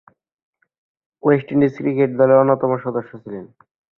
West 1.23 1.47
Indies 1.53 1.73
cricket 1.79 2.11
দলের 2.19 2.41
অন্যতম 2.41 2.71
সদস্য 2.85 3.11
ছিলেন। 3.23 3.45